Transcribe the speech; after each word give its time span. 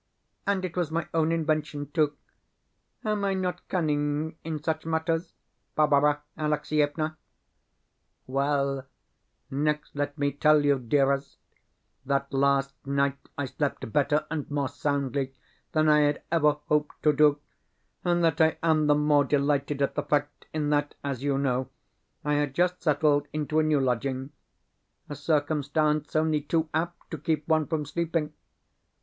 And 0.47 0.65
it 0.65 0.75
was 0.75 0.89
my 0.89 1.07
own 1.13 1.31
invention, 1.31 1.91
too! 1.91 2.17
Am 3.05 3.23
I 3.23 3.35
not 3.35 3.67
cunning 3.67 4.35
in 4.43 4.63
such 4.63 4.83
matters, 4.83 5.35
Barbara 5.75 6.23
Alexievna? 6.35 7.17
Well, 8.25 8.87
next 9.51 9.95
let 9.95 10.17
me 10.17 10.31
tell 10.31 10.65
you, 10.65 10.79
dearest, 10.79 11.37
that 12.03 12.33
last 12.33 12.73
night 12.83 13.19
I 13.37 13.45
slept 13.45 13.93
better 13.93 14.25
and 14.31 14.49
more 14.49 14.69
soundly 14.69 15.35
than 15.73 15.87
I 15.87 15.99
had 15.99 16.23
ever 16.31 16.53
hoped 16.67 17.03
to 17.03 17.13
do, 17.13 17.39
and 18.03 18.23
that 18.23 18.41
I 18.41 18.57
am 18.63 18.87
the 18.87 18.95
more 18.95 19.23
delighted 19.23 19.83
at 19.83 19.93
the 19.93 20.01
fact 20.01 20.47
in 20.51 20.71
that, 20.71 20.95
as 21.03 21.21
you 21.21 21.37
know, 21.37 21.69
I 22.25 22.33
had 22.33 22.55
just 22.55 22.81
settled 22.81 23.27
into 23.33 23.59
a 23.59 23.63
new 23.63 23.79
lodging 23.79 24.31
a 25.07 25.15
circumstance 25.15 26.15
only 26.15 26.41
too 26.41 26.69
apt 26.73 27.11
to 27.11 27.19
keep 27.19 27.47
one 27.47 27.67
from 27.67 27.85
sleeping! 27.85 28.33